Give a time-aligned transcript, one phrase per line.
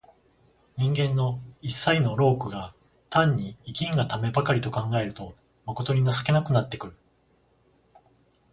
[0.77, 2.73] 人間の一切の労苦が
[3.11, 6.95] 単に生きんがためばかりと考えると、まことに情けなくなってくる。